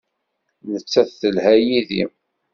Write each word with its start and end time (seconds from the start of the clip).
Nettat 0.71 1.11
telha 1.19 1.53
yid-i. 1.65 2.03